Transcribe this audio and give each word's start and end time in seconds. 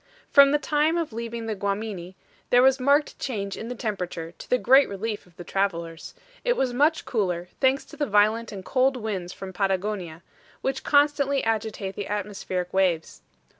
From 0.31 0.49
the 0.49 0.57
time 0.57 0.97
of 0.97 1.13
leaving 1.13 1.45
the 1.45 1.53
Guamini, 1.55 2.15
there 2.49 2.63
was 2.63 2.79
marked 2.79 3.19
change 3.19 3.55
in 3.55 3.67
the 3.67 3.75
temperature, 3.75 4.31
to 4.39 4.49
the 4.49 4.57
great 4.57 4.89
relief 4.89 5.27
of 5.27 5.35
the 5.37 5.43
travelers. 5.43 6.15
It 6.43 6.57
was 6.57 6.73
much 6.73 7.05
cooler, 7.05 7.49
thanks 7.59 7.85
to 7.85 7.97
the 7.97 8.07
violent 8.07 8.51
and 8.51 8.65
cold 8.65 8.97
winds 8.97 9.31
from 9.31 9.53
Patagonia, 9.53 10.23
which 10.61 10.83
constantly 10.83 11.43
agitate 11.43 11.95
the 11.95 12.07
atmospheric 12.07 12.73
waves. 12.73 13.21